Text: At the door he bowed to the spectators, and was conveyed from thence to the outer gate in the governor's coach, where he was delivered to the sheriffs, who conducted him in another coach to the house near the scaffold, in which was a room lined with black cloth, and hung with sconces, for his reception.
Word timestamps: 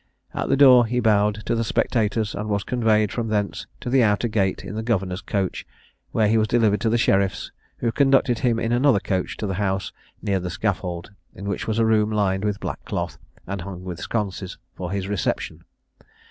At 0.33 0.49
the 0.49 0.57
door 0.57 0.87
he 0.87 0.99
bowed 0.99 1.45
to 1.45 1.53
the 1.53 1.63
spectators, 1.63 2.33
and 2.33 2.49
was 2.49 2.63
conveyed 2.63 3.11
from 3.11 3.27
thence 3.27 3.67
to 3.81 3.89
the 3.91 4.01
outer 4.01 4.27
gate 4.27 4.65
in 4.65 4.73
the 4.73 4.81
governor's 4.81 5.21
coach, 5.21 5.63
where 6.09 6.27
he 6.27 6.39
was 6.39 6.47
delivered 6.47 6.81
to 6.81 6.89
the 6.89 6.97
sheriffs, 6.97 7.51
who 7.77 7.91
conducted 7.91 8.39
him 8.39 8.57
in 8.59 8.71
another 8.71 8.99
coach 8.99 9.37
to 9.37 9.45
the 9.45 9.53
house 9.61 9.93
near 10.19 10.39
the 10.39 10.49
scaffold, 10.49 11.11
in 11.35 11.47
which 11.47 11.67
was 11.67 11.77
a 11.77 11.85
room 11.85 12.09
lined 12.09 12.43
with 12.43 12.59
black 12.59 12.83
cloth, 12.83 13.19
and 13.45 13.61
hung 13.61 13.83
with 13.83 13.99
sconces, 13.99 14.57
for 14.73 14.91
his 14.91 15.07
reception. 15.07 15.63